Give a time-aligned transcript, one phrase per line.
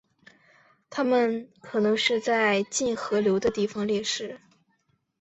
[0.89, 4.41] 它们可能是在近河流的地方猎食。